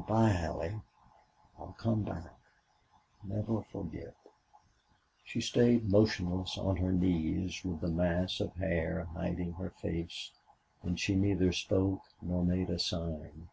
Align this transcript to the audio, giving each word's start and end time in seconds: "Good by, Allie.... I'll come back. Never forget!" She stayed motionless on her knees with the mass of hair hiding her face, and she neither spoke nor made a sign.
"Good 0.00 0.06
by, 0.14 0.32
Allie.... 0.32 0.80
I'll 1.58 1.74
come 1.76 2.04
back. 2.04 2.32
Never 3.22 3.60
forget!" 3.70 4.16
She 5.24 5.42
stayed 5.42 5.90
motionless 5.90 6.56
on 6.56 6.76
her 6.78 6.90
knees 6.90 7.62
with 7.66 7.82
the 7.82 7.88
mass 7.88 8.40
of 8.40 8.54
hair 8.54 9.04
hiding 9.12 9.52
her 9.58 9.74
face, 9.82 10.32
and 10.82 10.98
she 10.98 11.14
neither 11.14 11.52
spoke 11.52 12.00
nor 12.22 12.46
made 12.46 12.70
a 12.70 12.78
sign. 12.78 13.50